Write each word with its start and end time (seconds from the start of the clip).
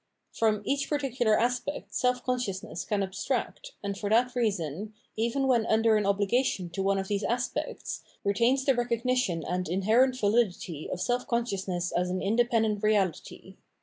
From 0.33 0.63
each 0.65 0.89
particular 0.89 1.39
aspect 1.39 1.93
self 1.93 2.23
consciousness 2.23 2.83
can 2.85 3.03
abstract, 3.03 3.73
and 3.83 3.95
for 3.95 4.09
that 4.09 4.33
reason, 4.35 4.95
even 5.15 5.45
when 5.45 5.63
under 5.67 5.95
an 5.95 6.05
obhgation 6.05 6.73
to 6.73 6.81
one 6.81 6.97
of 6.97 7.07
these 7.07 7.23
aspects, 7.23 8.01
retains 8.23 8.65
the 8.65 8.73
recognition 8.73 9.43
and 9.47 9.69
inherent 9.69 10.15
vahdity 10.15 10.91
of 10.91 11.01
self 11.01 11.27
consciousness 11.27 11.91
as 11.91 12.09
an 12.09 12.19
independent 12.19 12.81
reahty. 12.81 13.57